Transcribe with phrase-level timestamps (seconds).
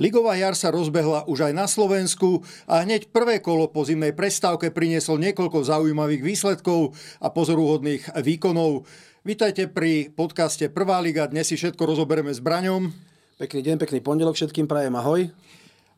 [0.00, 4.72] Ligová jar sa rozbehla už aj na Slovensku a hneď prvé kolo po zimnej prestávke
[4.72, 8.88] prinieslo niekoľko zaujímavých výsledkov a pozoruhodných výkonov.
[9.28, 11.28] Vítajte pri podcaste Prvá liga.
[11.28, 12.88] Dnes si všetko rozoberieme s Braňom.
[13.36, 15.28] Pekný deň, pekný pondelok všetkým, prajem ahoj.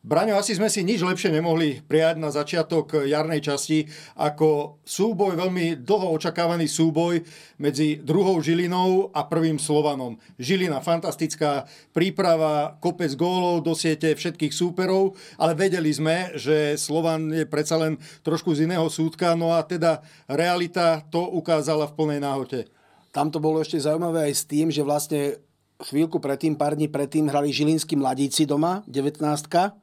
[0.03, 3.87] Braňo, asi sme si nič lepšie nemohli prijať na začiatok jarnej časti
[4.19, 7.23] ako súboj, veľmi dlho očakávaný súboj
[7.55, 10.19] medzi druhou Žilinou a prvým Slovanom.
[10.35, 17.47] Žilina, fantastická príprava, kopec gólov do siete všetkých súperov, ale vedeli sme, že Slovan je
[17.47, 17.95] predsa len
[18.27, 22.67] trošku z iného súdka, no a teda realita to ukázala v plnej náhote.
[23.15, 25.39] Tam to bolo ešte zaujímavé aj s tým, že vlastne
[25.79, 29.82] chvíľku predtým, pár dní predtým hrali žilinskí mladíci doma, 19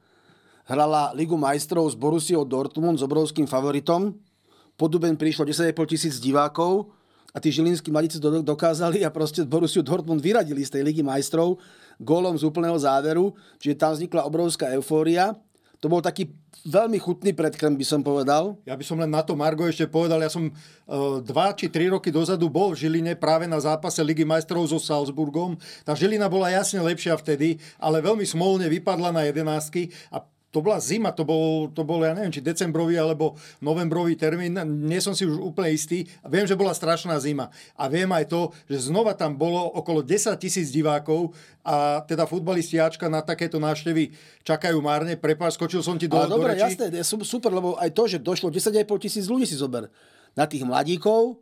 [0.71, 4.15] hrala Ligu majstrov s Borussiou Dortmund s obrovským favoritom.
[4.79, 6.95] Po Duben prišlo 10,5 tisíc divákov
[7.35, 11.59] a tí žilinskí mladíci dokázali a proste Borussiu Dortmund vyradili z tej Ligy majstrov
[12.01, 15.37] gólom z úplného záveru, čiže tam vznikla obrovská eufória.
[15.81, 16.29] To bol taký
[16.69, 18.61] veľmi chutný predkrm, by som povedal.
[18.69, 21.89] Ja by som len na to Margo ešte povedal, ja som uh, dva či tri
[21.89, 25.57] roky dozadu bol v Žiline práve na zápase Ligy majstrov so Salzburgom.
[25.89, 30.83] Tá Žilina bola jasne lepšia vtedy, ale veľmi smolne vypadla na jedenáctky a to bola
[30.83, 35.23] zima, to bol, to bol, ja neviem, či decembrový alebo novembrový termín, nie som si
[35.23, 36.11] už úplne istý.
[36.27, 37.55] Viem, že bola strašná zima.
[37.79, 41.31] A viem aj to, že znova tam bolo okolo 10 tisíc divákov
[41.63, 44.11] a teda futbalisti Ačka na takéto návštevy
[44.43, 45.15] čakajú márne.
[45.15, 46.75] Prepáč, skočil som ti do, Ale do dobre, reči.
[46.75, 46.91] jasné,
[47.23, 49.87] super, lebo aj to, že došlo 10,5 tisíc ľudí si zober.
[50.35, 51.39] Na tých mladíkov,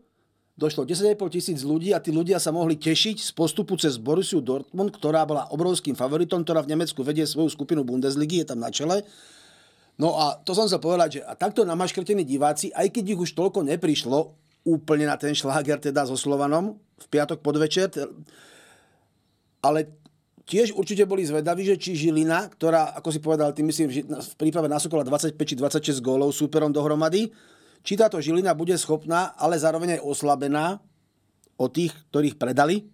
[0.59, 4.91] došlo 10,5 tisíc ľudí a tí ľudia sa mohli tešiť z postupu cez Borussiu Dortmund,
[4.91, 9.07] ktorá bola obrovským favoritom, ktorá v Nemecku vedie svoju skupinu Bundesligy, je tam na čele.
[10.03, 13.39] No a to som sa povedať, že a takto namaškrtení diváci, aj keď ich už
[13.39, 14.35] toľko neprišlo
[14.67, 17.95] úplne na ten šláger teda so Slovanom v piatok podvečer,
[19.63, 19.95] ale
[20.43, 24.67] tiež určite boli zvedaví, že či Žilina, ktorá, ako si povedal, ty myslím, v príprave
[24.67, 27.31] nasúkola 25 či 26 gólov súperom dohromady,
[27.83, 30.83] či táto Žilina bude schopná, ale zároveň aj oslabená
[31.59, 32.87] o tých, ktorých predali,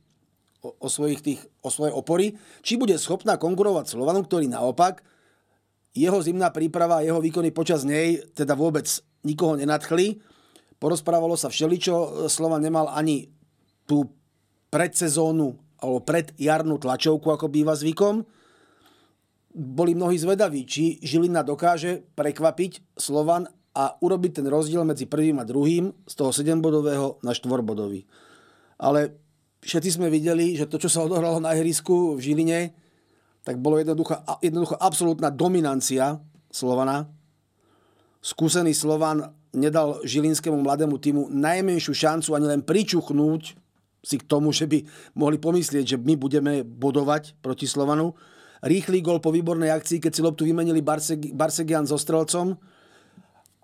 [0.64, 2.34] o, o, svojich tých, o svoje opory,
[2.64, 5.04] či bude schopná konkurovať Slovanu, ktorý naopak,
[5.94, 8.88] jeho zimná príprava a jeho výkony počas nej teda vôbec
[9.22, 10.18] nikoho nenadchli.
[10.82, 13.30] Porozprávalo sa všeličo, Slovan nemal ani
[13.86, 14.10] tú
[14.74, 18.26] predsezónu alebo predjarnú tlačovku, ako býva zvykom.
[19.54, 25.44] Boli mnohí zvedaví, či Žilina dokáže prekvapiť Slovan a urobiť ten rozdiel medzi prvým a
[25.44, 28.06] druhým z toho 7-bodového na 4-bodový.
[28.78, 29.18] Ale
[29.66, 32.60] všetci sme videli, že to, čo sa odohralo na ihrisku v Žiline,
[33.42, 37.10] tak bolo jednoducho, jednoducho absolútna dominancia Slovana.
[38.24, 43.42] Skúsený Slovan nedal žilinskému mladému týmu najmenšiu šancu ani len pričuchnúť
[44.04, 44.84] si k tomu, že by
[45.16, 48.12] mohli pomyslieť, že my budeme bodovať proti Slovanu.
[48.64, 50.84] Rýchly gol po výbornej akcii, keď si loptu vymenili
[51.32, 52.56] Barsegian so strelcom,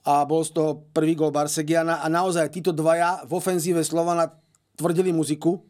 [0.00, 4.32] a bol z toho prvý gol Barsegiana a naozaj títo dvaja v ofenzíve Slovana
[4.76, 5.60] tvrdili muziku.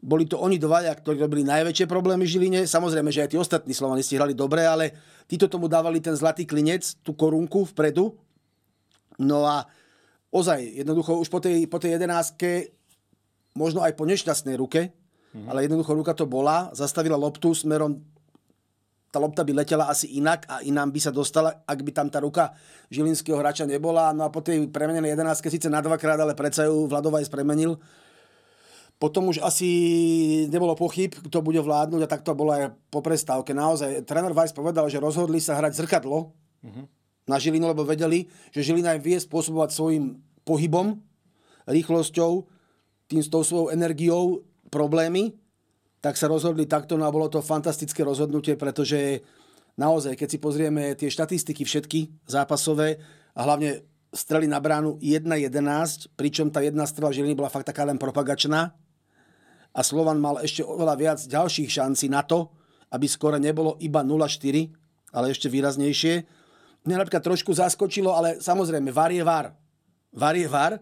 [0.00, 2.60] Boli to oni dvaja, ktorí robili najväčšie problémy v Žiline.
[2.64, 4.94] Samozrejme, že aj tí ostatní slovanisti hrali dobre, ale
[5.26, 8.14] títo tomu dávali ten zlatý klinec, tú korunku vpredu.
[9.18, 9.66] No a
[10.30, 12.72] ozaj, jednoducho už po tej, po tej jedenáctke,
[13.56, 14.92] možno aj po nešťastnej ruke,
[15.32, 15.48] mm.
[15.48, 18.00] ale jednoducho ruka to bola, zastavila loptu smerom
[19.16, 22.20] tá lopta by letela asi inak a inám by sa dostala, ak by tam tá
[22.20, 22.52] ruka
[22.92, 24.12] žilinského hráča nebola.
[24.12, 27.80] No a po tej premenenej 11 síce na dvakrát, ale predsa ju Vladovajs premenil.
[29.00, 29.68] Potom už asi
[30.52, 33.56] nebolo pochyb, kto bude vládnuť a tak to bolo aj po prestávke.
[33.56, 36.84] Naozaj, tréner Weiss povedal, že rozhodli sa hrať zrkadlo uh-huh.
[37.24, 41.00] na Žilinu, lebo vedeli, že Žilina vie spôsobovať svojim pohybom,
[41.64, 42.44] rýchlosťou,
[43.08, 45.36] tým s tou svojou energiou problémy
[46.00, 49.24] tak sa rozhodli takto no a bolo to fantastické rozhodnutie, pretože
[49.76, 53.00] naozaj, keď si pozrieme tie štatistiky všetky zápasové
[53.36, 53.84] a hlavne
[54.14, 58.72] strely na bránu 1-11, pričom tá jedna strela Žiliny bola fakt taká len propagačná
[59.76, 62.48] a Slovan mal ešte oveľa viac ďalších šancí na to,
[62.88, 64.72] aby skoro nebolo iba 0-4,
[65.12, 66.24] ale ešte výraznejšie.
[66.88, 69.46] Mňa napríklad trošku zaskočilo, ale samozrejme, VAR je VAR.
[70.16, 70.72] VAR je VAR,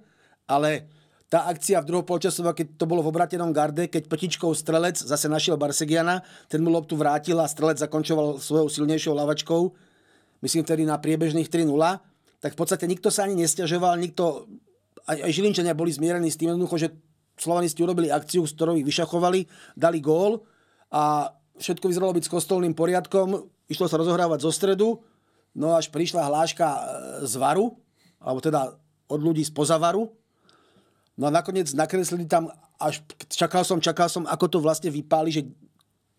[0.47, 0.87] ale
[1.35, 5.27] tá akcia v druhom polčasu, keď to bolo v obratenom garde, keď petičkou strelec zase
[5.27, 9.75] našiel Barsegiana, ten mu loptu vrátil a strelec zakončoval svojou silnejšou lavačkou,
[10.47, 11.75] myslím vtedy na priebežných 3-0,
[12.39, 14.47] tak v podstate nikto sa ani nestiažoval, nikto,
[15.11, 16.95] aj, aj Žilinčania boli zmierení s tým jednoducho, že
[17.35, 20.47] Slovanisti urobili akciu, z ktorou ich vyšachovali, dali gól
[20.95, 25.03] a všetko vyzeralo byť s kostolným poriadkom, išlo sa rozohrávať zo stredu,
[25.59, 26.81] no až prišla hláška e,
[27.27, 27.75] z varu,
[28.23, 28.79] alebo teda
[29.11, 30.15] od ľudí z pozavaru,
[31.15, 35.43] No a nakoniec nakreslili tam, až čakal som, čakal som, ako to vlastne vypáli, že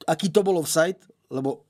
[0.08, 1.66] aký to bol offside, lebo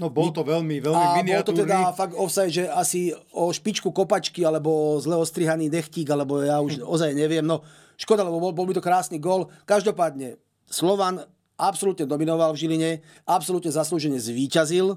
[0.00, 1.36] No bol to veľmi, veľmi a miniatúrny.
[1.36, 6.40] bol to teda fakt offside, že asi o špičku kopačky, alebo zle ostrihaný dechtík, alebo
[6.40, 7.44] ja už ozaj neviem.
[7.44, 7.60] No
[8.00, 9.52] škoda, lebo bol, bol by to krásny gol.
[9.68, 10.40] Každopádne,
[10.72, 11.20] Slovan
[11.60, 12.90] absolútne dominoval v Žiline,
[13.28, 14.96] absolútne zaslúžene zvíťazil,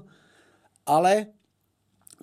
[0.88, 1.36] ale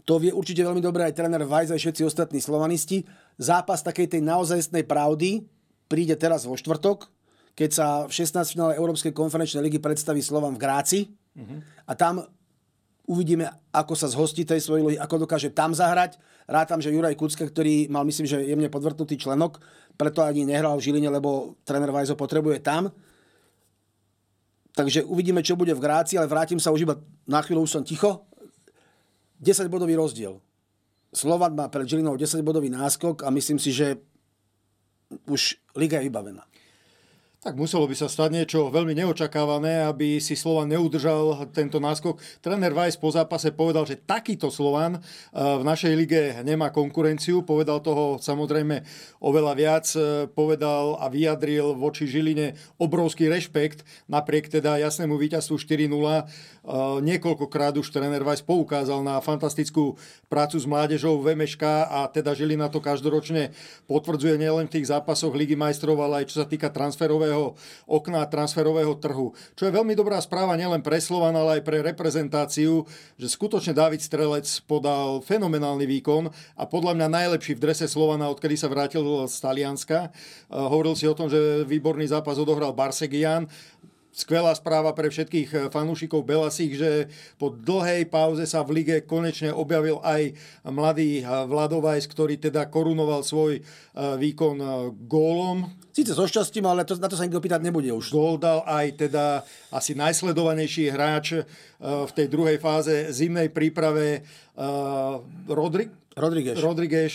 [0.06, 3.06] to vie určite veľmi dobre aj tréner Vajs, aj všetci ostatní slovanisti.
[3.38, 5.46] Zápas takej tej naozajstnej pravdy
[5.86, 7.12] príde teraz vo štvrtok,
[7.54, 8.56] keď sa v 16.
[8.58, 11.00] finále Európskej konferenčnej ligy predstaví Slovan v Gráci.
[11.36, 11.60] Uh-huh.
[11.86, 12.26] A tam
[13.06, 16.16] uvidíme, ako sa zhostí tej svojej lohy, ako dokáže tam zahrať.
[16.48, 19.60] Rátam, že Juraj Kucka, ktorý mal, myslím, že jemne podvrtnutý členok,
[20.00, 22.90] preto ani nehral v Žiline, lebo tréner Vajzo potrebuje tam.
[24.72, 26.96] Takže uvidíme, čo bude v Gráci, ale vrátim sa už iba
[27.28, 28.31] na chvíľu, už som ticho.
[29.42, 30.42] 10-bodový rozdiel.
[31.14, 33.98] Slovan má pred Žilinou 10-bodový náskok a myslím si, že
[35.28, 36.51] už liga je vybavená.
[37.42, 42.22] Tak muselo by sa stať niečo veľmi neočakávané, aby si Slovan neudržal tento náskok.
[42.38, 45.02] Tréner Weiss po zápase povedal, že takýto Slovan eh,
[45.34, 47.42] v našej lige nemá konkurenciu.
[47.42, 48.86] Povedal toho samozrejme
[49.26, 49.90] oveľa viac.
[49.98, 55.90] Eh, povedal a vyjadril voči Žiline obrovský rešpekt napriek teda jasnému víťazstvu 4-0.
[55.90, 56.26] Eh,
[57.02, 59.98] niekoľkokrát už tréner Weiss poukázal na fantastickú
[60.30, 63.50] prácu s mládežou v MŠK a teda Žilina to každoročne
[63.90, 67.56] potvrdzuje nielen v tých zápasoch Ligy majstrov, ale aj čo sa týka transferového transferového
[67.88, 69.32] okna, transferového trhu.
[69.56, 72.84] Čo je veľmi dobrá správa nielen pre Slovan, ale aj pre reprezentáciu,
[73.16, 76.28] že skutočne David Strelec podal fenomenálny výkon
[76.60, 80.12] a podľa mňa najlepší v drese Slovana, odkedy sa vrátil z Talianska.
[80.52, 83.48] Hovoril si o tom, že výborný zápas odohral Barsegian
[84.12, 86.92] skvelá správa pre všetkých eh, fanúšikov Belasích, že
[87.40, 90.36] po dlhej pauze sa v lige konečne objavil aj
[90.68, 93.64] mladý eh, Vladovajs, ktorý teda korunoval svoj eh,
[93.96, 94.60] výkon
[95.08, 95.72] gólom.
[95.92, 98.16] Sice so šťastím, ale to, na to sa nikto pýtať nebude už.
[98.16, 99.44] Gól dal aj teda
[99.76, 101.44] asi najsledovanejší hráč
[101.84, 104.24] v tej druhej fáze zimnej príprave
[105.52, 106.56] Rodri- Rodriguez.
[106.64, 107.12] Rodriguez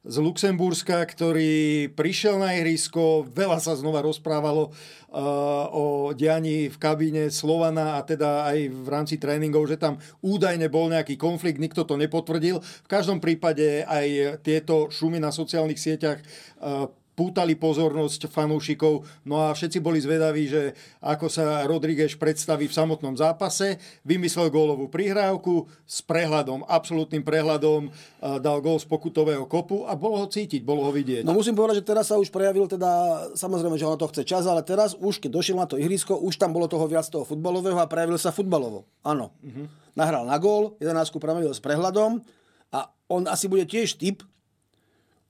[0.00, 7.28] z Luxemburska, ktorý prišiel na ihrisko, veľa sa znova rozprávalo uh, o dianí v kabíne
[7.28, 12.00] Slovana a teda aj v rámci tréningov, že tam údajne bol nejaký konflikt, nikto to
[12.00, 12.64] nepotvrdil.
[12.64, 16.24] V každom prípade aj tieto šumy na sociálnych sieťach
[16.64, 16.88] uh,
[17.20, 19.04] pútali pozornosť fanúšikov.
[19.28, 20.72] No a všetci boli zvedaví, že
[21.04, 23.76] ako sa Rodríguez predstaví v samotnom zápase.
[24.08, 27.92] Vymyslel gólovú prihrávku s prehľadom, absolútnym prehľadom,
[28.40, 31.28] dal gól z pokutového kopu a bolo ho cítiť, bolo ho vidieť.
[31.28, 32.88] No musím povedať, že teraz sa už prejavil teda,
[33.36, 36.40] samozrejme, že ono to chce čas, ale teraz už, keď došiel na to ihrisko, už
[36.40, 38.88] tam bolo toho viac toho futbalového a prejavil sa futbalovo.
[39.04, 39.36] Áno.
[39.44, 39.68] Uh-huh.
[39.92, 42.24] Nahral na gól, 11 premenil s prehľadom
[42.70, 44.22] a on asi bude tiež typ,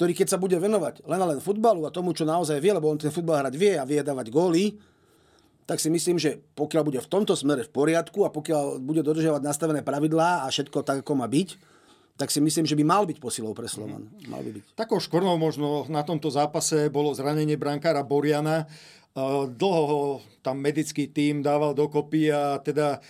[0.00, 2.88] ktorý keď sa bude venovať len a len futbalu a tomu, čo naozaj vie, lebo
[2.88, 4.80] on ten futbal hrať vie a vie dávať góly,
[5.68, 9.44] tak si myslím, že pokiaľ bude v tomto smere v poriadku a pokiaľ bude dodržiavať
[9.44, 11.48] nastavené pravidlá a všetko tak, ako má byť,
[12.16, 14.08] tak si myslím, že by mal byť posilou pre Slovan.
[14.08, 14.32] Mm.
[14.32, 14.64] Mal by byť.
[14.72, 18.64] Takou škornou možno na tomto zápase bolo zranenie brankára Boriana,
[19.58, 20.02] Dlho ho
[20.40, 23.02] tam medický tím dával dokopy a teda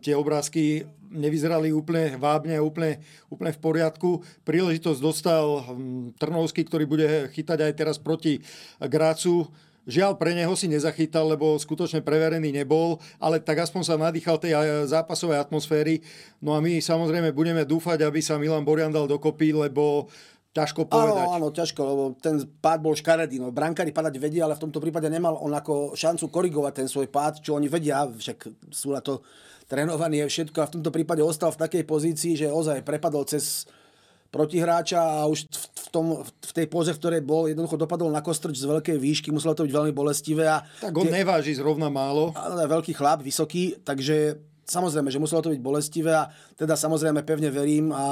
[0.00, 4.10] tie obrázky nevyzerali úplne vábne, úplne, úplne v poriadku.
[4.48, 7.06] Príležitosť dostal hm, Trnovský, ktorý bude
[7.36, 8.40] chytať aj teraz proti
[8.80, 9.52] Grácu.
[9.82, 14.54] Žiaľ, pre neho si nezachytal, lebo skutočne preverený nebol, ale tak aspoň sa nadýchal tej
[14.86, 16.06] zápasovej atmosféry.
[16.38, 20.06] No a my samozrejme budeme dúfať, aby sa Milan Borian dal dokopy, lebo
[20.52, 21.24] Ťažko povedať.
[21.26, 23.40] Áno, áno, ťažko, lebo ten pád bol škaredý.
[23.40, 27.08] No, brankári padať vedia, ale v tomto prípade nemal on ako šancu korigovať ten svoj
[27.08, 29.24] pád, čo oni vedia, však sú na to
[29.72, 33.64] trénovaní je všetko a v tomto prípade ostal v takej pozícii, že ozaj prepadol cez
[34.28, 38.60] protihráča a už v, tom, v tej poze, v ktorej bol, jednoducho dopadol na kostrč
[38.60, 40.48] z veľkej výšky, muselo to byť veľmi bolestivé.
[40.48, 42.32] A tak on tie, neváži zrovna málo.
[42.32, 44.40] Ale veľký chlap, vysoký, takže
[44.72, 48.06] samozrejme, že muselo to byť bolestivé a teda samozrejme pevne verím a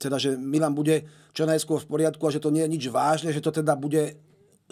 [0.00, 1.04] teda, že Milan bude
[1.36, 4.16] čo najskôr v poriadku a že to nie je nič vážne, že to teda bude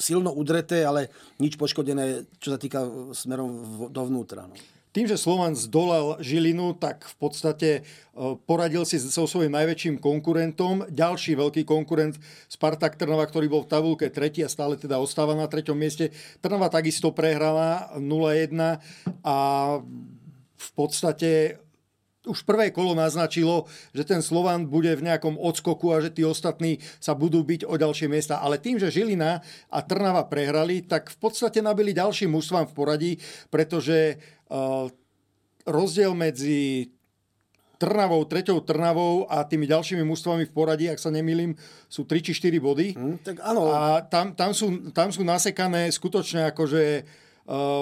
[0.01, 4.49] silno udreté, ale nič poškodené, čo sa týka smerom dovnútra.
[4.49, 4.57] No.
[4.93, 7.83] tým, že Slovan zdolal Žilinu, tak v podstate e,
[8.45, 10.89] poradil si so svojím najväčším konkurentom.
[10.89, 12.17] Ďalší veľký konkurent
[12.49, 16.13] Spartak Trnava, ktorý bol v tabulke tretí a stále teda ostáva na treťom mieste.
[16.45, 18.81] Trnava takisto prehrala 0-1
[19.25, 19.37] a
[20.63, 21.59] v podstate
[22.23, 26.79] už prvé kolo naznačilo, že ten Slovan bude v nejakom odskoku a že tí ostatní
[27.03, 28.39] sa budú byť o ďalšie miesta.
[28.39, 33.13] Ale tým, že Žilina a Trnava prehrali, tak v podstate nabili ďalším mužstvám v poradí,
[33.51, 34.87] pretože uh,
[35.67, 36.91] rozdiel medzi
[37.83, 41.59] Trnavou, treťou Trnavou a tými ďalšími mužstvami v poradí, ak sa nemýlim,
[41.91, 42.95] sú 3 či 4 body.
[42.95, 43.75] Mm, tak áno.
[43.75, 47.03] A tam, tam, sú, tam sú nasekané skutočne akože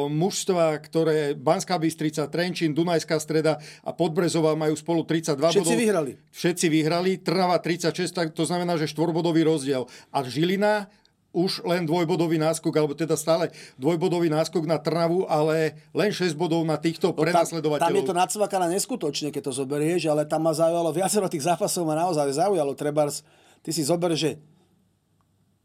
[0.08, 5.76] mužstva, ktoré Banská Bystrica, Trenčín, Dunajská streda a Podbrezová majú spolu 32 Všetci bodov.
[5.78, 6.12] vyhrali.
[6.30, 7.10] Všetci vyhrali.
[7.18, 9.84] Trnava 36, tak to znamená, že štvorbodový rozdiel.
[10.08, 10.88] A Žilina
[11.30, 16.66] už len dvojbodový náskok, alebo teda stále dvojbodový náskok na Trnavu, ale len 6 bodov
[16.66, 17.86] na týchto No, tam, prenasledovateľov.
[17.86, 21.86] tam je to nadsvakané neskutočne, keď to zoberieš, ale tam ma zaujalo, viacero tých zápasov
[21.86, 22.74] ma naozaj zaujalo.
[22.74, 23.22] Trebárs,
[23.62, 24.42] ty si zober, že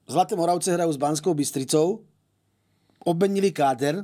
[0.05, 2.05] Zlaté Moravce hrajú s Banskou Bystricou,
[3.05, 4.01] obmenili káder,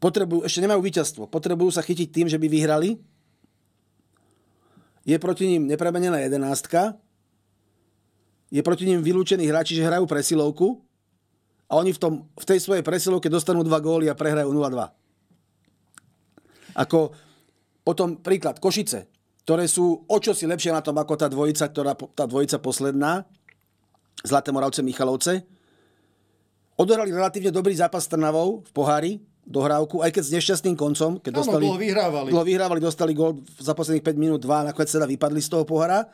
[0.00, 2.96] potrebujú, ešte nemajú víťazstvo, potrebujú sa chytiť tým, že by vyhrali.
[5.04, 6.96] Je proti ním nepremenená jedenástka,
[8.48, 10.80] je proti ním vylúčení hráči, že hrajú presilovku
[11.68, 14.88] a oni v, tom, v tej svojej presilovke dostanú dva góly a prehrajú 0-2.
[16.80, 17.12] Ako
[17.84, 19.08] potom príklad Košice,
[19.44, 23.28] ktoré sú o čosi lepšie na tom ako tá dvojica, ktorá, tá dvojica posledná,
[24.24, 25.46] Zlaté Moravce, Michalovce.
[26.78, 31.32] Odohrali relatívne dobrý zápas s Trnavou v pohári, dohrávku, aj keď s nešťastným koncom, keď
[31.34, 32.28] Áno, dostali, dlho vyhrávali.
[32.30, 36.06] dlho vyhrávali, dostali gól za posledných 5 minút, 2, nakoniec teda vypadli z toho pohára.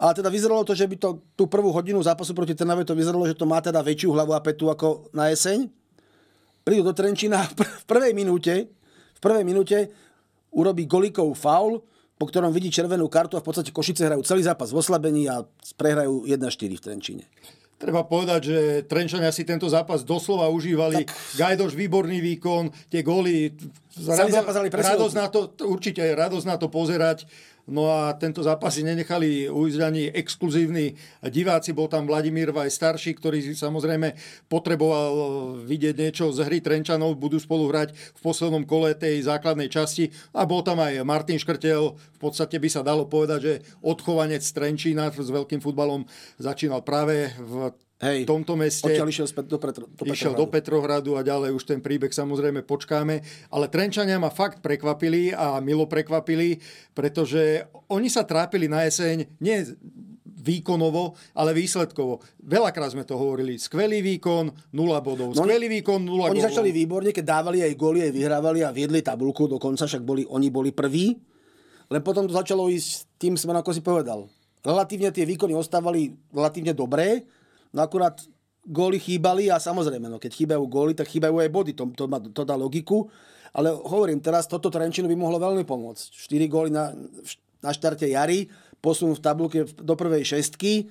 [0.00, 3.28] Ale teda vyzeralo to, že by to tú prvú hodinu zápasu proti Trnave to vyzeralo,
[3.28, 5.68] že to má teda väčšiu hlavu a petu ako na jeseň.
[6.64, 8.72] Prídu do Trenčína v pr- v prvej minúte,
[9.12, 9.92] v prvej minúte
[10.48, 11.84] urobí Golikov faul,
[12.16, 15.44] po ktorom vidí červenú kartu a v podstate Košice hrajú celý zápas v oslabení a
[15.76, 17.24] prehrajú 1-4 v Trenčíne.
[17.80, 21.08] Treba povedať, že Trenčania si tento zápas doslova užívali.
[21.08, 21.16] Tak...
[21.40, 23.56] Gajdoš výborný výkon, tie góly.
[23.96, 27.24] Radosť na to, určite radosť na to pozerať.
[27.70, 30.98] No a tento zápas si nenechali ujsť ani exkluzívni
[31.30, 31.70] diváci.
[31.70, 34.18] Bol tam Vladimír Vaj starší, ktorý samozrejme
[34.50, 35.14] potreboval
[35.62, 37.14] vidieť niečo z hry Trenčanov.
[37.14, 40.10] Budú spolu hrať v poslednom kole tej základnej časti.
[40.34, 41.94] A bol tam aj Martin Škrtel.
[41.94, 43.54] V podstate by sa dalo povedať, že
[43.86, 46.10] odchovanec Trenčína s veľkým futbalom
[46.42, 48.88] začínal práve v Hej, v tomto meste.
[48.88, 52.64] Odtiaľ išiel späť do, Petro, do Išiel do Petrohradu a ďalej už ten príbeh samozrejme
[52.64, 53.20] počkáme.
[53.52, 56.64] Ale Trenčania ma fakt prekvapili a milo prekvapili,
[56.96, 59.56] pretože oni sa trápili na jeseň nie
[60.40, 62.24] výkonovo, ale výsledkovo.
[62.40, 63.60] Veľakrát sme to hovorili.
[63.60, 65.36] Skvelý výkon, 0 bodov.
[65.36, 66.48] No, Skvelý výkon, 0 Oni gólov.
[66.48, 70.48] začali výborne, keď dávali aj góly, aj vyhrávali a viedli tabulku, dokonca však boli, oni
[70.48, 71.20] boli prví.
[71.92, 74.24] Len potom to začalo ísť tým smerom, ako si povedal.
[74.64, 77.28] Relatívne tie výkony ostávali relatívne dobré,
[77.74, 78.18] no akurát
[78.66, 82.42] góly chýbali a samozrejme, no keď chýbajú góly, tak chýbajú aj body, to, to, to
[82.44, 83.08] dá logiku.
[83.50, 86.14] Ale hovorím, teraz toto Trenčinu by mohlo veľmi pomôcť.
[86.30, 86.94] 4 góly na,
[87.58, 88.46] na štarte jary,
[88.78, 90.86] posun v tabulke do prvej šestky,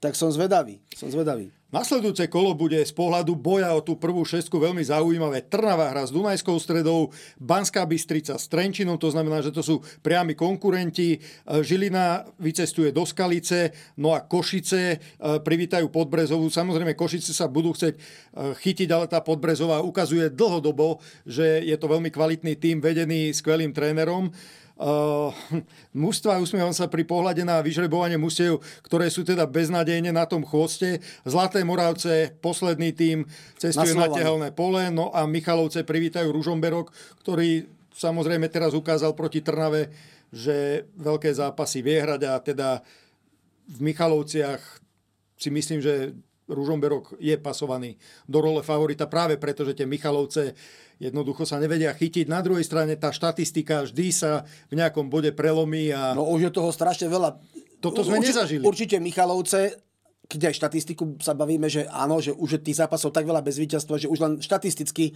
[0.00, 0.80] tak som zvedavý.
[0.92, 1.48] Som zvedavý.
[1.66, 5.50] Nasledujúce kolo bude z pohľadu boja o tú prvú šestku veľmi zaujímavé.
[5.50, 7.10] Trnava hra s Dunajskou stredou,
[7.42, 11.18] Banská Bystrica s Trenčinom, to znamená, že to sú priami konkurenti.
[11.44, 14.98] Žilina vycestuje do Skalice, no a Košice e,
[15.42, 16.46] privítajú Podbrezovú.
[16.46, 18.00] Samozrejme, Košice sa budú chcieť e,
[18.56, 24.30] chytiť, ale tá Podbrezová ukazuje dlhodobo, že je to veľmi kvalitný tým vedený skvelým trénerom.
[24.76, 25.32] Uh,
[25.96, 31.00] mužstva, usmievam sa pri pohľade na vyžrebovanie mužstiev, ktoré sú teda beznádejne na tom chvoste.
[31.24, 33.24] Zlaté Moravce, posledný tým,
[33.56, 36.92] cestuje na, Na tehelné pole, no a Michalovce privítajú Ružomberok,
[37.24, 37.64] ktorý
[37.96, 39.88] samozrejme teraz ukázal proti Trnave,
[40.28, 42.68] že veľké zápasy vie hrať a teda
[43.72, 44.60] v Michalovciach
[45.40, 46.12] si myslím, že
[46.46, 50.54] Ružomberok je pasovaný do role favorita práve preto, že tie Michalovce
[50.96, 52.26] jednoducho sa nevedia chytiť.
[52.28, 56.52] Na druhej strane tá štatistika vždy sa v nejakom bode prelomí a No už je
[56.52, 57.36] toho strašne veľa.
[57.80, 58.62] Toto sme Urči- nezažili.
[58.64, 59.76] Určite Michalovce,
[60.26, 63.60] keď aj štatistiku sa bavíme, že áno, že už je tých zápasov tak veľa bez
[63.60, 65.12] víťazstva, že už len štatisticky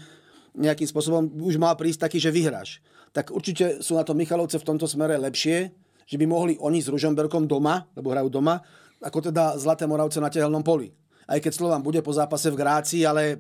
[0.51, 2.83] nejakým spôsobom už má prísť taký, že vyhráš.
[3.11, 5.71] Tak určite sú na to Michalovce v tomto smere lepšie,
[6.07, 8.59] že by mohli oni s Ružomberkom doma, lebo hrajú doma,
[8.99, 10.91] ako teda Zlaté Moravce na tehelnom poli.
[11.31, 13.39] Aj keď Slovan bude po zápase v Grácii, ale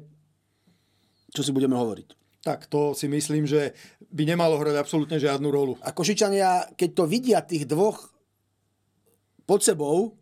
[1.35, 2.20] čo si budeme hovoriť.
[2.41, 3.77] Tak to si myslím, že
[4.09, 5.77] by nemalo hrať absolútne žiadnu rolu.
[5.85, 8.09] A Košičania, keď to vidia tých dvoch
[9.45, 10.17] pod sebou,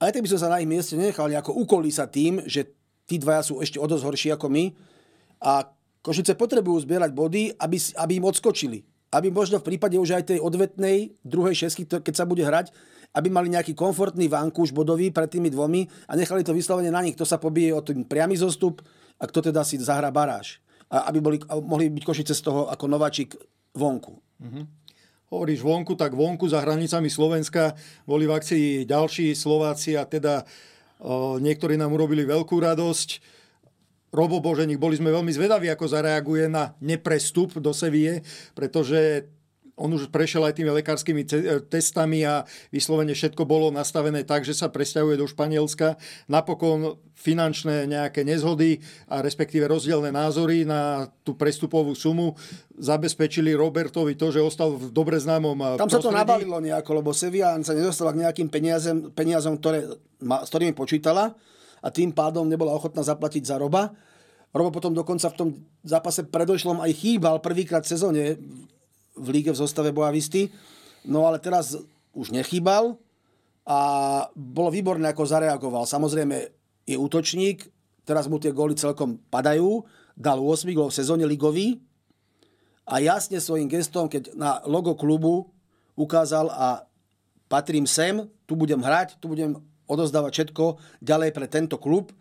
[0.00, 2.72] aj tak by som sa na ich mieste nenechal nejako ukolísať tým, že
[3.04, 4.64] tí dvaja sú ešte o dosť horší ako my.
[5.44, 5.66] A
[6.00, 8.78] Košice potrebujú zbierať body, aby, aby im odskočili.
[9.12, 12.72] Aby možno v prípade už aj tej odvetnej druhej šesky, keď sa bude hrať,
[13.16, 17.16] aby mali nejaký komfortný vankúš bodový pred tými dvomi a nechali to vyslovene na nich,
[17.16, 18.84] kto sa pobije o ten priamy zostup
[19.18, 20.60] a kto teda si zahrá baráž.
[20.88, 23.36] Aby boli, mohli byť Košice z toho ako nováčik
[23.76, 24.16] vonku.
[25.28, 27.76] Hovoríš vonku, tak vonku za hranicami Slovenska
[28.08, 30.48] boli v akcii ďalší Slováci a teda
[31.04, 33.36] o, niektorí nám urobili veľkú radosť.
[34.08, 38.24] Robo Boženík, boli sme veľmi zvedaví, ako zareaguje na neprestup do Sevie,
[38.56, 39.28] pretože
[39.78, 41.28] on už prešiel aj tými lekárskymi e,
[41.70, 42.42] testami a
[42.74, 45.94] vyslovene všetko bolo nastavené tak, že sa presťahuje do Španielska.
[46.26, 52.34] Napokon finančné nejaké nezhody a respektíve rozdielne názory na tú prestupovú sumu
[52.78, 56.18] zabezpečili Robertovi to, že ostal v dobre známom e, Tam sa to prostredí.
[56.18, 59.86] nabalilo nejako, lebo Sevilla sa nedostala k nejakým peniazem, peniazom, ktoré,
[60.18, 61.38] s ktorými počítala
[61.78, 63.94] a tým pádom nebola ochotná zaplatiť za Roba.
[64.48, 65.48] Robo potom dokonca v tom
[65.84, 68.22] zápase predošlom aj chýbal prvýkrát v sezóne
[69.18, 70.48] v líge v zostave Boavisty.
[71.04, 71.74] No ale teraz
[72.14, 72.96] už nechýbal
[73.68, 73.78] a
[74.32, 75.84] bolo výborné, ako zareagoval.
[75.84, 76.36] Samozrejme
[76.88, 77.68] je útočník,
[78.08, 79.84] teraz mu tie góly celkom padajú,
[80.16, 81.82] dal 8 gólov v sezóne ligový,
[82.88, 85.52] a jasne svojim gestom, keď na logo klubu
[85.92, 86.88] ukázal a
[87.44, 90.64] patrím sem, tu budem hrať, tu budem odozdávať všetko
[91.04, 92.16] ďalej pre tento klub.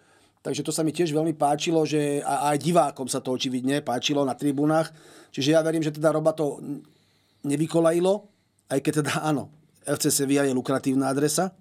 [0.47, 4.31] Takže to sa mi tiež veľmi páčilo, že aj divákom sa to očividne páčilo na
[4.31, 4.95] tribúnach.
[5.35, 6.63] Čiže ja verím, že teda Roba to
[7.43, 8.23] nevykolajilo,
[8.71, 9.51] aj keď teda áno,
[9.83, 11.51] FC Sevilla je lukratívna adresa,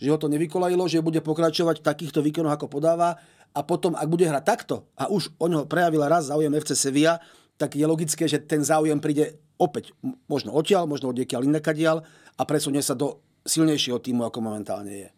[0.00, 3.20] že ho to nevykolajilo, že bude pokračovať v takýchto výkonoch, ako podáva
[3.52, 7.20] a potom, ak bude hrať takto a už o neho prejavila raz záujem FC Sevilla,
[7.60, 9.92] tak je logické, že ten záujem príde opäť
[10.24, 12.00] možno odtiaľ, možno odiekiaľ inakadiaľ
[12.40, 15.08] a presunie sa do silnejšieho týmu, ako momentálne je.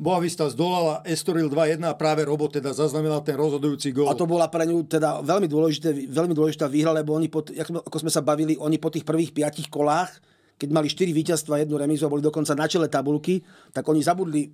[0.00, 4.08] Boavista zdolala Estoril 2-1 a práve Robo teda zaznamenal ten rozhodujúci gól.
[4.08, 7.96] A to bola pre ňu teda veľmi, dôležité, veľmi dôležitá výhra, lebo oni, po, ako
[8.00, 10.08] sme sa bavili, oni po tých prvých piatich kolách,
[10.56, 13.44] keď mali 4 víťazstva, jednu remízu a boli dokonca na čele tabulky,
[13.76, 14.48] tak oni zabudli,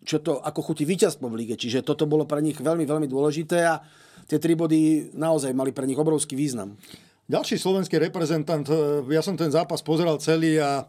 [0.00, 1.60] čo to ako chutí víťazstvo v lige.
[1.60, 3.84] Čiže toto bolo pre nich veľmi, veľmi dôležité a
[4.24, 6.72] tie tri body naozaj mali pre nich obrovský význam.
[7.28, 10.88] Ďalší slovenský reprezentant, e, ja som ten zápas pozeral celý a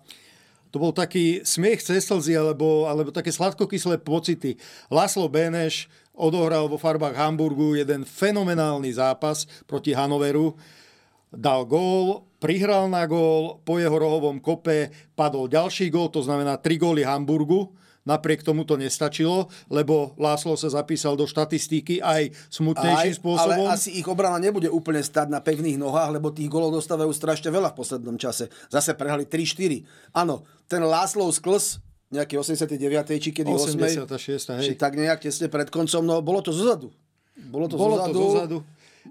[0.71, 4.59] to bol taký smiech cez slzy alebo, alebo také sladkokyslé pocity.
[4.91, 10.57] Laslo Beneš odohral vo farbách Hamburgu jeden fenomenálny zápas proti Hanoveru.
[11.27, 16.79] Dal gól, prihral na gól, po jeho rohovom kope padol ďalší gól, to znamená 3
[16.79, 17.71] góly Hamburgu.
[18.07, 23.67] Napriek tomu to nestačilo, lebo Láslo sa zapísal do štatistiky aj smutnejším spôsobom.
[23.67, 27.51] Ale asi ich obrana nebude úplne stať na pevných nohách, lebo tých golov dostávajú strašne
[27.51, 28.47] veľa v poslednom čase.
[28.71, 29.83] Zase prehrali 3-4.
[30.15, 32.79] Áno, ten Láslov sklz, nejaký 89.
[33.19, 33.75] či kedy 8.
[34.07, 34.63] 86., hej.
[34.63, 36.87] Či tak nejak tesne pred koncom, no bolo to zozadu.
[37.51, 38.15] Bolo to bolo zozadu.
[38.15, 38.57] to zozadu.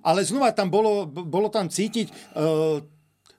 [0.04, 2.12] Ale znova tam bolo, bolo tam cítiť, e,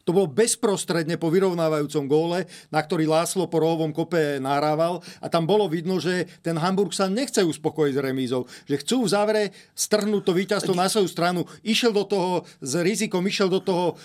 [0.08, 5.04] to bolo bezprostredne po vyrovnávajúcom góle, na ktorý Láslo po rohovom kope nahrával.
[5.20, 9.12] A tam bolo vidno, že ten Hamburg sa nechce uspokojiť s remízou, že chcú v
[9.12, 9.44] závere
[9.76, 11.44] strhnúť to víťazstvo na svoju stranu.
[11.60, 13.96] Išiel do toho s rizikom, išiel do toho e,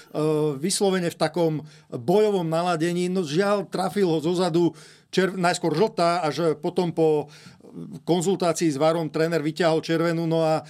[0.59, 1.53] vyslovene v takom
[1.87, 4.75] bojovom naladení, no žiaľ, trafil ho zozadu
[5.15, 7.31] čer, najskôr žltá, až potom po
[8.05, 10.63] konzultácii s Varom tréner vyťahol červenú, no a e,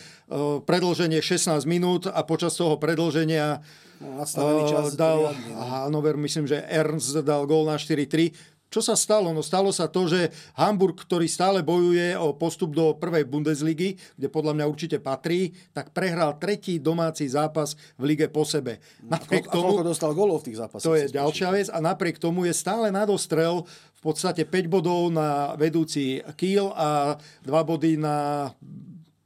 [0.62, 3.64] predlženie 16 minút a počas toho predlženia
[4.02, 5.62] nastavený e, čas dal no.
[5.62, 8.52] Hanover, myslím, že Ernst dal gól na 4-3.
[8.72, 9.36] Čo sa stalo?
[9.36, 14.28] No stalo sa to, že Hamburg, ktorý stále bojuje o postup do prvej Bundesligy, kde
[14.32, 18.80] podľa mňa určite patrí, tak prehral tretí domáci zápas v lige po sebe.
[19.04, 20.88] Napriek A koľko dostal golov v tých zápasoch?
[20.88, 25.52] to je ďalšia vec a napriek tomu je stále nadostrel v podstate 5 bodov na
[25.60, 28.48] vedúci Kiel a 2 body na...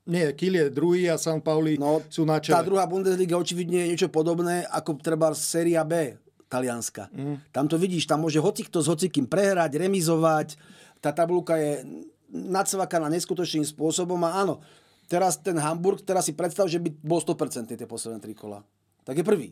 [0.07, 2.67] Nie, Kiel je druhý a San Pauli No, sú na tá čele.
[2.67, 6.15] druhá Bundesliga očividne je niečo podobné ako treba séria B
[6.47, 7.11] talianska.
[7.11, 7.43] Mm.
[7.51, 10.55] Tam to vidíš, tam môže hocikto s hocikým prehrať, remizovať.
[11.03, 11.83] Tá tabulka je
[12.31, 14.63] nacvakaná neskutočným spôsobom a áno,
[15.11, 18.63] teraz ten Hamburg, teraz si predstav, že by bol 100% tie posledné tri kola.
[19.03, 19.49] Tak je prvý.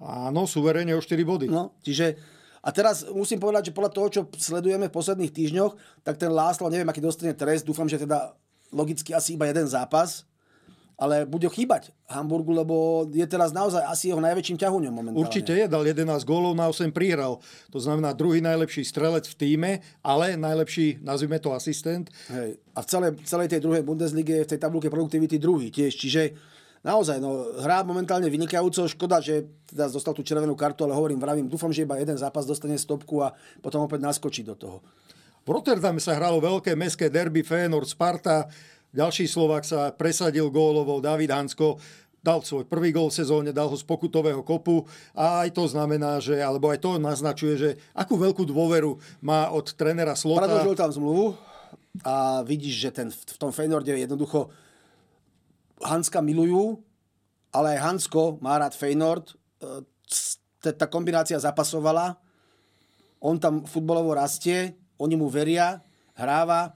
[0.00, 1.46] Áno, suverene o 4 body.
[1.52, 2.16] No, čiže
[2.58, 6.68] a teraz musím povedať, že podľa toho, čo sledujeme v posledných týždňoch, tak ten Láslo,
[6.68, 8.34] neviem, aký dostane trest, dúfam, že teda
[8.72, 10.28] logicky asi iba jeden zápas,
[10.98, 15.22] ale bude chýbať Hamburgu, lebo je teraz naozaj asi jeho najväčším ťahuňom momentálne.
[15.22, 17.38] Určite je, dal 11 gólov, na 8 prihral.
[17.70, 19.70] To znamená druhý najlepší strelec v týme,
[20.02, 22.10] ale najlepší, nazvime to asistent.
[22.34, 22.58] Hej.
[22.74, 25.94] A v celej, celej tej druhej Bundeslige je v tej tabulke produktivity druhý tiež.
[25.94, 26.34] Čiže
[26.82, 28.90] naozaj, no, hrá momentálne vynikajúco.
[28.90, 32.42] Škoda, že teda dostal tú červenú kartu, ale hovorím, vravím, dúfam, že iba jeden zápas
[32.42, 33.30] dostane stopku a
[33.62, 34.82] potom opäť naskočí do toho.
[35.48, 38.52] V Rotterdame sa hralo veľké mestské derby Feyenoord Sparta.
[38.92, 41.80] Ďalší Slovak sa presadil gólovo, David Hansko.
[42.20, 44.84] dal svoj prvý gol v sezóne, dal ho z pokutového kopu
[45.16, 49.72] a aj to znamená, že, alebo aj to naznačuje, že akú veľkú dôveru má od
[49.72, 50.44] trénera Slota.
[50.44, 51.40] Predlžil tam zmluvu
[52.04, 54.52] a vidíš, že ten, v tom Feynorde jednoducho
[55.80, 56.76] Hanska milujú,
[57.56, 59.32] ale aj Hansko má rád Feynord.
[59.64, 59.80] E,
[60.60, 62.20] tá kombinácia zapasovala,
[63.24, 65.78] on tam futbolovo rastie, oni mu veria,
[66.18, 66.74] hráva,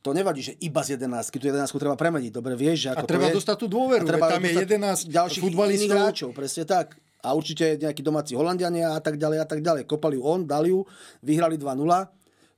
[0.00, 2.86] to nevadí, že iba z 11, tu 11 treba premeniť, dobre vieš.
[2.86, 3.34] Že ako a treba je.
[3.42, 5.98] dostať tú dôveru, a treba tam je 11 ďalších futbalistov.
[5.98, 6.94] hráčov, presne tak.
[7.26, 9.82] A určite nejakí domáci Holandiania a tak ďalej a tak ďalej.
[9.90, 10.86] Kopali ju on, dali ju,
[11.26, 11.82] vyhrali 2-0,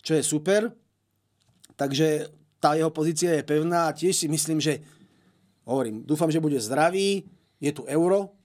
[0.05, 0.69] čo je super.
[1.73, 2.29] Takže
[2.61, 4.85] tá jeho pozícia je pevná a tiež si myslím, že
[5.65, 7.25] hovorím, dúfam, že bude zdravý,
[7.65, 8.37] je tu euro,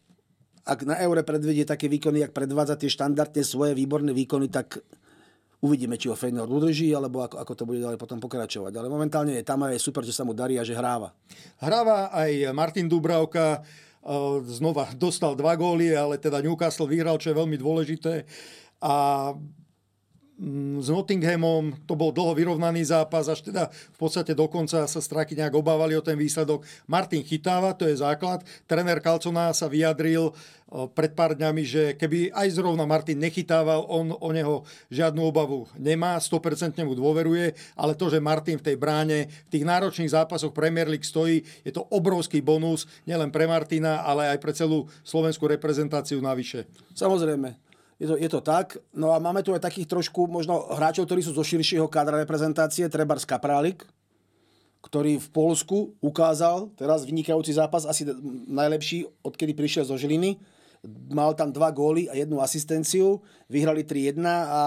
[0.64, 4.80] ak na eure predvedie také výkony, ak predvádza tie štandardne svoje výborné výkony, tak
[5.64, 8.76] Uvidíme, či ho Feyenoord udrží, alebo ako, ako to bude ďalej potom pokračovať.
[8.76, 11.16] Ale momentálne je tam a je super, že sa mu darí a že hráva.
[11.64, 13.64] Hráva aj Martin Dubravka,
[14.04, 18.28] e, znova dostal dva góly, ale teda Newcastle vyhral, čo je veľmi dôležité.
[18.84, 19.32] A
[20.82, 25.54] s Nottinghamom, to bol dlho vyrovnaný zápas, až teda v podstate dokonca sa straky nejak
[25.54, 26.66] obávali o ten výsledok.
[26.90, 28.42] Martin chytáva, to je základ.
[28.66, 30.34] Trenér Kalcona sa vyjadril
[30.98, 36.18] pred pár dňami, že keby aj zrovna Martin nechytával, on o neho žiadnu obavu nemá,
[36.18, 40.90] 100% mu dôveruje, ale to, že Martin v tej bráne v tých náročných zápasoch Premier
[40.90, 46.18] League stojí, je to obrovský bonus, nielen pre Martina, ale aj pre celú slovenskú reprezentáciu
[46.26, 46.66] navyše.
[46.98, 47.54] Samozrejme,
[48.04, 48.76] je to, je to tak.
[48.92, 52.92] No a máme tu aj takých trošku možno hráčov, ktorí sú zo širšieho kádra reprezentácie,
[52.92, 53.88] Trebars Kaprálik,
[54.84, 58.04] ktorý v Polsku ukázal teraz vynikajúci zápas, asi
[58.52, 60.36] najlepší, odkedy prišiel zo Žiliny.
[61.16, 64.62] Mal tam dva góly a jednu asistenciu, vyhrali 3-1 a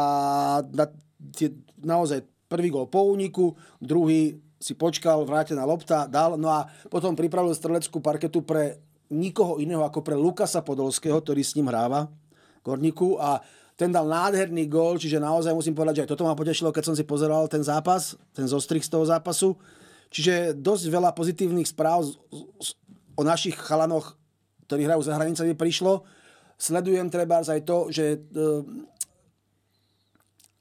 [0.65, 0.89] na,
[1.37, 7.13] tie, naozaj prvý gól po úniku, druhý si počkal, vrátená lopta, dal, no a potom
[7.13, 8.81] pripravil streleckú parketu pre
[9.13, 12.09] nikoho iného ako pre Lukasa Podolského, ktorý s ním hráva
[12.67, 13.39] Gorníku a
[13.79, 16.97] ten dal nádherný gól, čiže naozaj musím povedať, že aj toto ma potešilo, keď som
[16.97, 19.55] si pozeral ten zápas, ten zostrih z toho zápasu.
[20.09, 22.09] Čiže dosť veľa pozitívnych správ
[23.15, 24.17] o našich chalanoch,
[24.65, 26.09] ktorí hrajú za hranicami, prišlo.
[26.57, 28.19] Sledujem treba aj to, že e,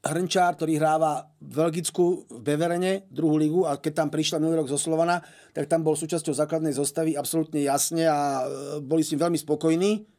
[0.06, 4.70] Hrnčár, ktorý hráva v Belgicku v Beverene, druhú ligu a keď tam prišla minulý rok
[4.70, 5.24] zo Slovana,
[5.56, 10.15] tak tam bol súčasťou základnej zostavy absolútne jasne a e, boli s ním veľmi spokojní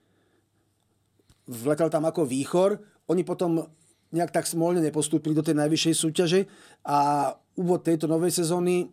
[1.48, 2.78] vletel tam ako výchor.
[3.08, 3.64] Oni potom
[4.12, 6.40] nejak tak smolne nepostúpili do tej najvyššej súťaže
[6.88, 8.88] a úvod tejto novej sezóny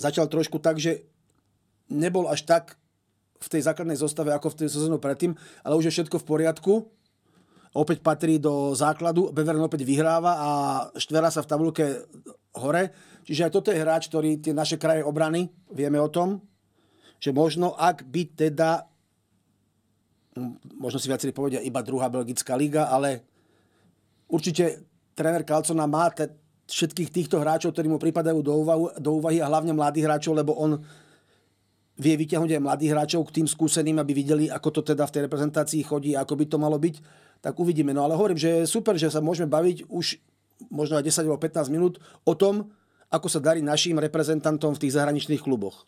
[0.00, 1.06] začal trošku tak, že
[1.90, 2.80] nebol až tak
[3.40, 6.72] v tej základnej zostave ako v tej sezónu predtým, ale už je všetko v poriadku.
[7.70, 10.50] Opäť patrí do základu, Beveren opäť vyhráva a
[10.98, 11.84] štverá sa v tabulke
[12.58, 12.90] hore.
[13.22, 16.42] Čiže aj toto je hráč, ktorý tie naše kraje obrany, vieme o tom,
[17.22, 18.89] že možno ak by teda
[20.78, 23.26] možno si viacerí povedia iba druhá belgická liga, ale
[24.30, 24.86] určite
[25.18, 26.30] tréner Kalcona má te,
[26.70, 30.54] všetkých týchto hráčov, ktorí mu pripadajú do, úvahu, do úvahy a hlavne mladých hráčov, lebo
[30.54, 30.78] on
[32.00, 35.22] vie vyťahnuť aj mladých hráčov k tým skúseným, aby videli, ako to teda v tej
[35.26, 36.96] reprezentácii chodí, ako by to malo byť,
[37.44, 37.92] tak uvidíme.
[37.92, 40.16] No ale hovorím, že je super, že sa môžeme baviť už
[40.72, 42.72] možno aj 10 alebo 15 minút o tom,
[43.10, 45.84] ako sa darí našim reprezentantom v tých zahraničných kluboch.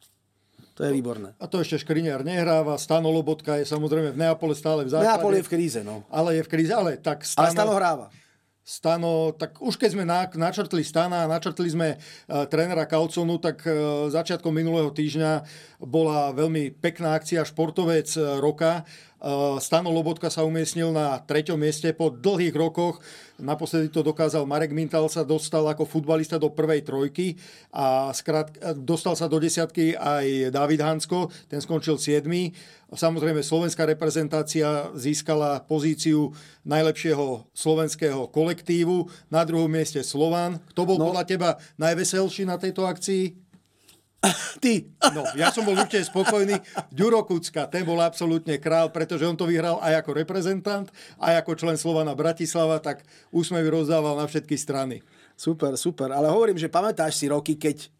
[0.72, 1.36] To je výborné.
[1.36, 5.20] A to ešte Škriniar nehráva, Stano Lobotka je samozrejme v Neapole stále v základe.
[5.20, 6.00] Neapol je v kríze, no.
[6.08, 7.44] Ale je v kríze, ale tak Stano...
[7.44, 8.06] Ale Stano hráva.
[8.62, 10.06] Stano, tak už keď sme
[10.38, 15.42] načrtli Stana a načrtli sme uh, trénera Kalconu, tak uh, začiatkom minulého týždňa
[15.82, 18.86] bola veľmi pekná akcia športovec uh, roka.
[18.86, 19.11] Uh,
[19.62, 22.98] Stano Lobotka sa umiestnil na treťom mieste po dlhých rokoch
[23.42, 27.34] Naposledy to dokázal Marek Mintal, sa dostal ako futbalista do prvej trojky
[27.74, 32.22] a skrát, dostal sa do desiatky aj David Hansko, ten skončil 7.
[32.94, 36.30] Samozrejme, slovenská reprezentácia získala pozíciu
[36.62, 39.10] najlepšieho slovenského kolektívu.
[39.32, 40.62] Na druhom mieste Slovan.
[40.70, 41.10] Kto bol no.
[41.10, 41.50] podľa teba
[41.82, 43.51] najveselší na tejto akcii?
[44.62, 44.86] Ty.
[45.10, 46.54] No, ja som bol určite spokojný.
[46.94, 50.86] Ďuro Kucka, ten bol absolútne král, pretože on to vyhral aj ako reprezentant,
[51.18, 53.02] aj ako člen Slovana Bratislava, tak
[53.34, 55.02] úsmevy rozdával na všetky strany.
[55.34, 56.14] Super, super.
[56.14, 57.90] Ale hovorím, že pamätáš si roky, keď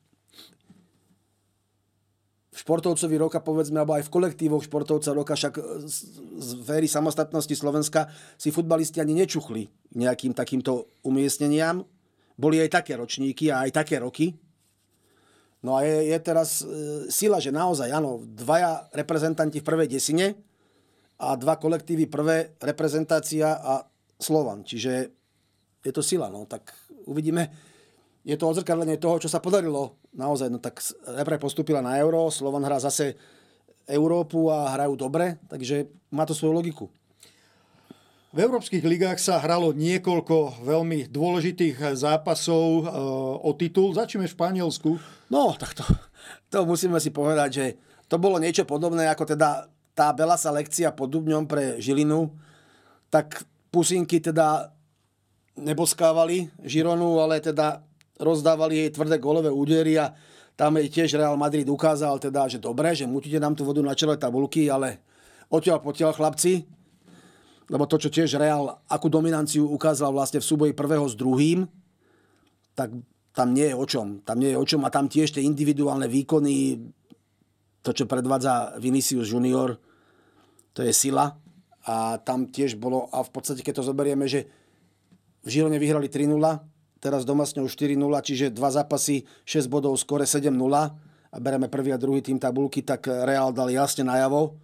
[2.53, 5.57] v športovcovi roka, povedzme, alebo aj v kolektívoch športovca roka, však
[6.37, 11.83] z véry samostatnosti Slovenska si futbalisti ani nečuchli nejakým takýmto umiestneniam.
[12.37, 14.37] Boli aj také ročníky a aj také roky,
[15.62, 16.66] No a je, je teraz e,
[17.07, 20.35] sila, že naozaj, áno, dvaja reprezentanti v prvej desine
[21.22, 23.87] a dva kolektívy prvé reprezentácia a
[24.18, 24.66] Slovan.
[24.66, 24.92] Čiže
[25.83, 26.75] je to sila, no tak
[27.07, 27.46] uvidíme.
[28.27, 29.98] Je to odzrkadlenie toho, čo sa podarilo.
[30.14, 30.83] Naozaj, no tak
[31.14, 33.18] Repre postúpila na euro, Slovan hrá zase
[33.87, 36.87] Európu a hrajú dobre, takže má to svoju logiku.
[38.33, 42.85] V európskych ligách sa hralo niekoľko veľmi dôležitých zápasov e,
[43.45, 43.92] o titul.
[43.92, 44.90] Začneme v Španielsku.
[45.29, 45.85] No, tak to,
[46.49, 47.64] to musíme si povedať, že
[48.09, 52.33] to bolo niečo podobné ako teda tá Belasa lekcia pod Dubňom pre Žilinu.
[53.12, 54.73] Tak pusinky teda
[55.61, 57.85] neboskávali Žironu, ale teda
[58.16, 60.09] rozdávali jej tvrdé golové údery a
[60.57, 63.92] tam jej tiež Real Madrid ukázal teda, že dobre, že mutíte nám tú vodu na
[63.92, 65.05] čele tabulky, ale
[65.53, 66.64] odtiaľ potiaľ chlapci,
[67.73, 71.65] lebo to, čo tiež Real, akú dominanciu ukázal vlastne v súboji prvého s druhým,
[72.77, 72.93] tak
[73.33, 74.21] tam nie je o čom.
[74.29, 76.85] Tam nie je o čom a tam tiež tie individuálne výkony,
[77.81, 79.81] to, čo predvádza Vinicius Junior,
[80.77, 81.41] to je sila.
[81.89, 84.47] A tam tiež bolo, a v podstate, keď to zoberieme, že
[85.43, 86.39] v Žirone vyhrali 3-0,
[87.03, 90.55] teraz doma s ňou 4-0, čiže dva zápasy, 6 bodov, skore 7-0
[91.33, 94.55] a bereme prvý a druhý tým tabulky, tak Real dal jasne najavo,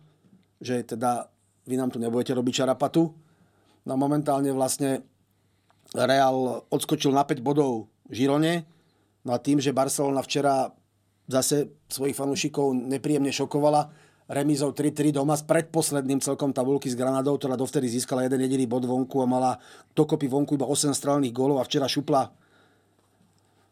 [0.63, 1.27] že teda
[1.69, 3.13] vy nám tu nebudete robiť čarapatu.
[3.85, 5.05] No momentálne vlastne
[5.93, 8.65] Real odskočil na 5 bodov Žirone.
[9.25, 10.73] No a tým, že Barcelona včera
[11.29, 13.93] zase svojich fanúšikov nepríjemne šokovala,
[14.29, 18.85] remízou 3-3 doma s predposledným celkom tabulky s Granadou, ktorá dovtedy získala jeden jediný bod
[18.85, 19.57] vonku a mala
[19.93, 22.33] dokopy vonku iba 8 strelných gólov a včera šupla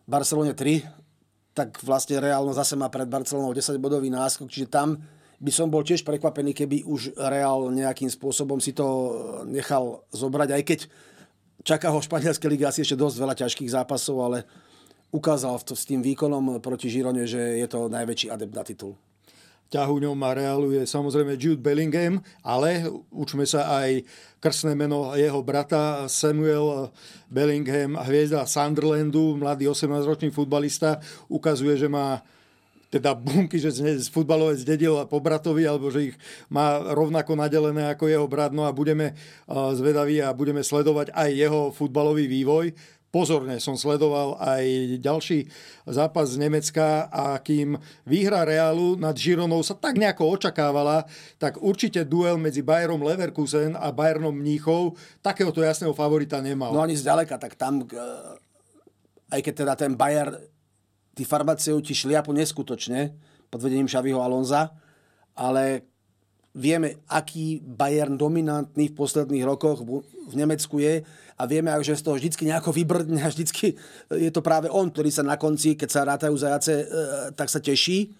[0.09, 5.01] Barcelone 3, tak vlastne reálno zase má pred Barcelonou 10 bodový náskok, čiže tam
[5.37, 8.87] by som bol tiež prekvapený, keby už Real nejakým spôsobom si to
[9.45, 10.81] nechal zobrať, aj keď
[11.67, 14.39] čaká ho v španielskej lige asi ešte dosť veľa ťažkých zápasov, ale
[15.13, 18.95] ukázal to s tým výkonom proti Žirone, že je to najväčší adept na titul.
[19.67, 24.07] Ťahuňom a Realu je samozrejme Jude Bellingham, ale učme sa aj
[24.39, 26.95] krstné meno jeho brata Samuel
[27.27, 32.23] Bellingham, hviezda Sunderlandu, mladý 18-ročný futbalista, ukazuje, že má
[32.97, 36.17] teda bunky, že z futbalové zdedil po bratovi, alebo že ich
[36.49, 38.57] má rovnako nadelené ako jeho brat.
[38.57, 39.15] No a budeme
[39.51, 42.73] zvedaví a budeme sledovať aj jeho futbalový vývoj
[43.17, 44.65] pozorne som sledoval aj
[45.01, 45.49] ďalší
[45.89, 51.09] zápas z Nemecka a kým výhra Realu nad Žironou sa tak nejako očakávala,
[51.41, 56.77] tak určite duel medzi Bayerom Leverkusen a Bayernom Mníchov takéhoto jasného favorita nemal.
[56.77, 57.89] No ani zďaleka, tak tam,
[59.33, 60.37] aj keď teda ten Bayer,
[61.17, 63.17] tí farmaceuti šliapu neskutočne
[63.49, 64.77] pod vedením Šaviho Alonza,
[65.33, 65.89] ale
[66.53, 69.81] vieme, aký Bayern dominantný v posledných rokoch
[70.27, 71.05] v Nemecku je
[71.37, 73.77] a vieme, že z toho vždycky nejako vybrdne a vždycky
[74.13, 76.85] je to práve on, ktorý sa na konci, keď sa rátajú zajace, e,
[77.37, 78.13] tak sa teší.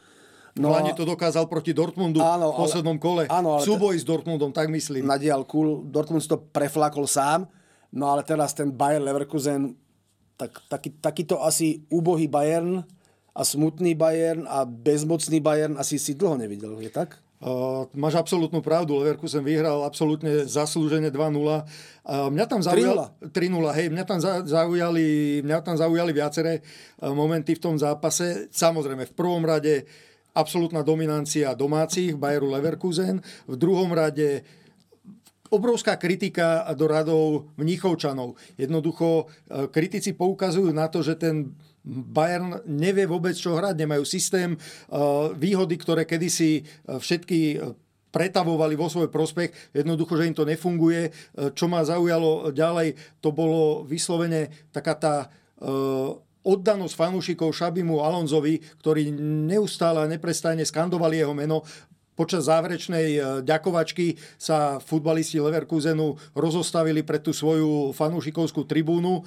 [0.57, 3.29] No Hlavne to dokázal proti Dortmundu áno, v poslednom kole.
[3.29, 5.05] Áno, ale Súboj s Dortmundom, tak myslím.
[5.05, 7.45] Na diálku Dortmund si to preflakol sám,
[7.93, 9.77] no ale teraz ten Bayern Leverkusen,
[10.37, 12.85] tak, taký, takýto asi úbohý Bayern
[13.37, 17.21] a smutný Bayern a bezmocný Bayern asi si dlho nevidel, je tak?
[17.37, 21.21] Uh, máš absolútnu pravdu, Leverkusen vyhral absolútne zaslúžene 2-0.
[21.21, 23.77] Uh, mňa tam zaujal, 3-0.
[23.77, 25.07] hej, mňa tam zaujali,
[25.45, 28.49] mňa tam zaujali viaceré uh, momenty v tom zápase.
[28.49, 29.85] Samozrejme, v prvom rade
[30.33, 33.21] absolútna dominancia domácich, Bayeru Leverkusen.
[33.45, 34.41] V druhom rade
[35.57, 38.37] obrovská kritika do radov Mnichovčanov.
[38.61, 44.59] Jednoducho uh, kritici poukazujú na to, že ten Bayern nevie vôbec, čo hrať, nemajú systém,
[44.59, 44.99] eh,
[45.39, 47.63] výhody, ktoré kedysi eh, všetky
[48.11, 51.13] pretavovali vo svoj prospech, jednoducho, že im to nefunguje.
[51.53, 55.15] Čo ma zaujalo ďalej, to bolo vyslovene taká tá
[56.47, 59.13] oddanosť fanúšikov Šabimu Alonzovi, ktorí
[59.51, 61.61] neustále a neprestajne skandovali jeho meno,
[62.17, 69.21] Počas záverečnej e, ďakovačky sa futbalisti Leverkusenu rozostavili pre tú svoju fanúšikovskú tribúnu.
[69.21, 69.23] E,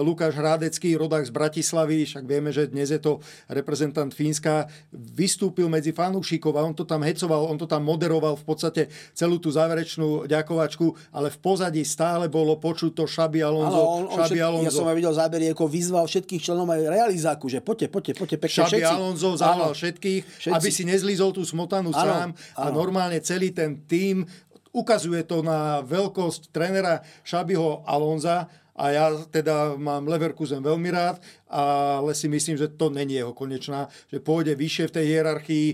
[0.00, 3.20] Lukáš Hrádecký, rodák z Bratislavy, však vieme, že dnes je to
[3.52, 8.44] reprezentant Fínska, vystúpil medzi fanúšikov a on to tam hecoval, on to tam moderoval v
[8.48, 13.84] podstate celú tú záverečnú ďakovačku, ale v pozadí stále bolo počuť to Šabi Alonso.
[13.84, 14.64] on, on Šabi Alonso.
[14.64, 18.36] Ja som aj videl zábery, ako vyzval všetkých členov aj realizáku, že poďte, poďte, poďte,
[18.40, 18.94] pekne Šabi všetci.
[18.96, 20.56] Alonso zavolal všetkých, všetci.
[20.56, 24.26] aby si nezlízol tú smotanu sám tam a normálne celý ten tým
[24.70, 28.46] ukazuje to na veľkosť trénera Šabiho Alonza
[28.80, 33.90] a ja teda mám Leverkusen veľmi rád, ale si myslím, že to není jeho konečná,
[34.08, 35.68] že pôjde vyššie v tej hierarchii.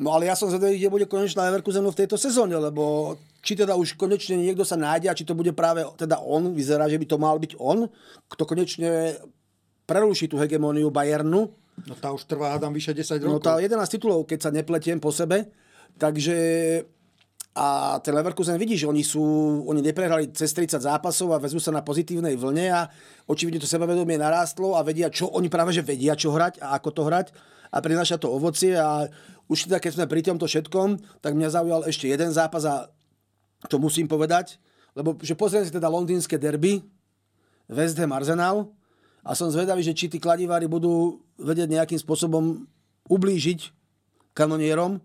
[0.00, 3.76] No ale ja som zvedavý, kde bude konečná Leverkusenu v tejto sezóne, lebo či teda
[3.76, 7.06] už konečne niekto sa nájde a či to bude práve teda on, vyzerá, že by
[7.08, 7.86] to mal byť on,
[8.30, 9.20] kto konečne
[9.86, 11.52] preruší tú hegemóniu Bayernu.
[11.84, 13.36] No tá už trvá, hádam, vyše 10 rokov.
[13.36, 15.52] No tá 11 titulov, keď sa nepletiem po sebe.
[15.96, 16.36] Takže
[17.56, 19.24] A ten Leverkusen vidí, že oni, sú,
[19.64, 22.84] oni neprehrali cez 30 zápasov a vezú sa na pozitívnej vlne a
[23.24, 26.88] očividne to sebavedomie narástlo a vedia, čo oni práve že vedia, čo hrať a ako
[26.92, 27.32] to hrať
[27.72, 29.08] a prináša to ovocie a
[29.48, 32.92] už teda keď sme pri tomto všetkom, tak mňa zaujal ešte jeden zápas a
[33.72, 34.60] to musím povedať,
[34.92, 36.84] lebo že pozriem si teda londýnske derby,
[37.72, 38.68] West Ham Arsenal
[39.24, 42.68] a som zvedavý, že či tí kladivári budú vedieť nejakým spôsobom
[43.08, 43.72] ublížiť
[44.36, 45.00] kanonierom,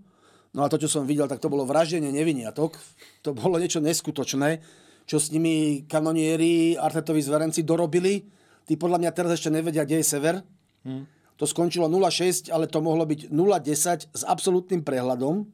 [0.52, 2.76] No a to, čo som videl, tak to bolo vraždenie neviniatok.
[3.24, 4.60] To bolo niečo neskutočné,
[5.08, 8.28] čo s nimi kanonieri Artetovi zverenci dorobili.
[8.68, 10.44] Tí podľa mňa teraz ešte nevedia, kde je sever.
[10.84, 11.08] Hmm.
[11.40, 15.48] To skončilo 0-6, ale to mohlo byť 0-10 s absolútnym prehľadom.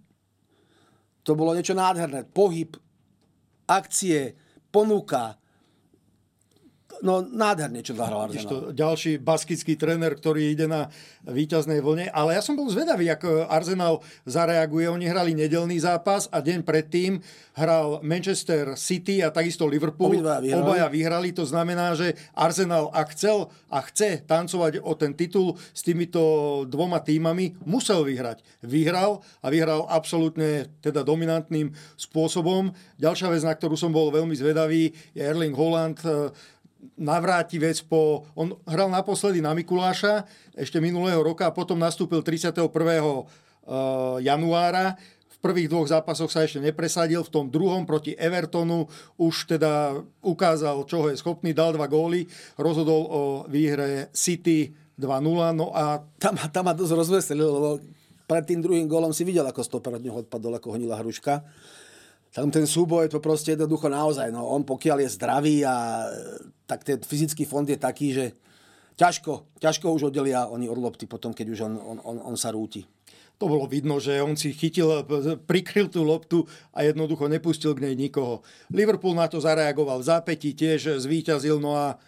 [1.24, 2.26] To bolo niečo nádherné.
[2.28, 2.76] Pohyb,
[3.70, 4.34] akcie,
[4.74, 5.38] ponuka,
[7.02, 8.50] no nádherne, čo zahral Arsenal.
[8.50, 10.90] To ďalší baskický tréner, ktorý ide na
[11.28, 12.08] víťaznej vlne.
[12.12, 14.88] Ale ja som bol zvedavý, ako Arsenal zareaguje.
[14.88, 17.20] Oni hrali nedelný zápas a deň predtým
[17.58, 20.14] hral Manchester City a takisto Liverpool.
[20.14, 20.54] vyhrali.
[20.54, 21.34] Obaja vyhrali.
[21.34, 27.02] To znamená, že Arsenal, ak chcel a chce tancovať o ten titul s týmito dvoma
[27.02, 28.46] týmami, musel vyhrať.
[28.62, 32.72] Vyhral a vyhral absolútne teda dominantným spôsobom.
[33.02, 35.98] Ďalšia vec, na ktorú som bol veľmi zvedavý, je Erling Holland
[36.98, 38.26] navráti vec po...
[38.34, 40.26] On hral naposledy na Mikuláša
[40.58, 42.68] ešte minulého roka a potom nastúpil 31.
[43.68, 44.96] Eh, januára.
[45.28, 48.90] V prvých dvoch zápasoch sa ešte nepresadil, v tom druhom proti Evertonu
[49.22, 52.26] už teda ukázal, čoho je schopný, dal dva góly,
[52.58, 56.02] rozhodol o výhre City 2-0, no a...
[56.18, 57.70] Tam, tam ma dosť rozveselilo, lebo
[58.26, 61.46] pred tým druhým gólom si videl, ako stoper od neho odpadol, ako honila hruška
[62.34, 66.06] tam ten súboj to proste jednoducho naozaj, no on pokiaľ je zdravý a
[66.68, 68.26] tak ten fyzický fond je taký, že
[69.00, 72.52] ťažko, ťažko už oddelia oni od lopty potom, keď už on, on, on, on sa
[72.52, 72.84] rúti.
[73.38, 75.06] To bolo vidno, že on si chytil,
[75.46, 78.42] prikryl tú loptu a jednoducho nepustil k nej nikoho.
[78.74, 82.02] Liverpool na to zareagoval v zápätí, tiež zvíťazil, no a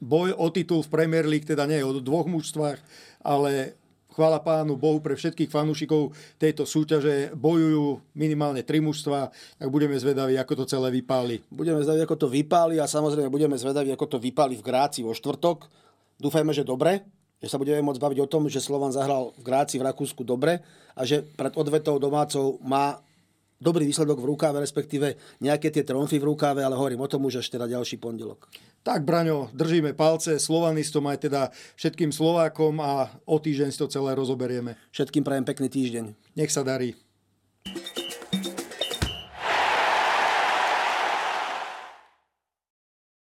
[0.00, 2.80] boj o titul v Premier League, teda nie o dvoch mužstvách,
[3.20, 3.76] ale
[4.16, 9.28] chvála pánu Bohu pre všetkých fanúšikov tejto súťaže bojujú minimálne tri mužstva,
[9.60, 11.44] tak budeme zvedaví, ako to celé vypáli.
[11.52, 15.12] Budeme zvedaví, ako to vypáli a samozrejme budeme zvedaví, ako to vypáli v Gráci vo
[15.12, 15.68] štvrtok.
[16.16, 17.04] Dúfajme, že dobre,
[17.44, 20.64] že sa budeme môcť baviť o tom, že Slovan zahral v Gráci v Rakúsku dobre
[20.96, 23.04] a že pred odvetou domácou má
[23.56, 27.40] dobrý výsledok v rukáve, respektíve nejaké tie tromfy v rukáve, ale hovorím o tom už
[27.40, 28.48] až teda ďalší pondelok.
[28.86, 31.42] Tak, Braňo, držíme palce Slovanistom aj teda
[31.74, 34.78] všetkým Slovákom a o týždeň si to celé rozoberieme.
[34.94, 36.04] Všetkým prajem pekný týždeň.
[36.38, 36.94] Nech sa darí.